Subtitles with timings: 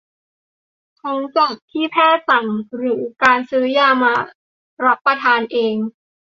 [1.01, 4.15] ทั้งจากที่แพทย์สั่งหรือการซื้อยามา
[4.85, 5.75] รับประทานเอง